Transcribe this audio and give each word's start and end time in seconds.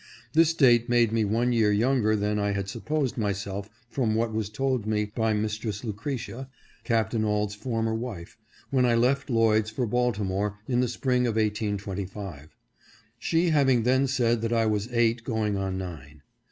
This 0.33 0.55
date 0.55 0.89
made 0.89 1.11
me 1.11 1.23
one 1.25 1.51
year 1.53 1.71
younger 1.71 2.15
than 2.15 2.39
I 2.39 2.53
had 2.53 2.67
supposed 2.67 3.19
myself 3.19 3.69
from 3.87 4.15
what 4.15 4.33
was 4.33 4.49
told 4.49 4.87
me 4.87 5.05
by 5.13 5.31
Mistress 5.35 5.83
Lucretia, 5.83 6.49
Captain 6.83 7.23
Auld's 7.23 7.53
former 7.53 7.93
wife, 7.93 8.35
when 8.71 8.83
I 8.83 8.95
left 8.95 9.29
Lloyd's 9.29 9.69
for 9.69 9.85
Baltimore 9.85 10.57
in 10.67 10.79
the 10.79 10.87
Spring 10.87 11.27
of 11.27 11.35
1825; 11.35 12.55
she 13.19 13.51
having 13.51 13.83
then 13.83 14.07
said 14.07 14.41
that 14.41 14.51
I 14.51 14.65
was 14.65 14.91
eight, 14.91 15.23
going 15.23 15.55
on 15.55 15.77
nine. 15.77 16.23